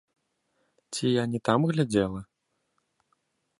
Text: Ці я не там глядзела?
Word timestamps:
Ці 0.95 1.05
я 1.11 1.23
не 1.35 1.39
там 1.49 1.69
глядзела? 1.73 2.21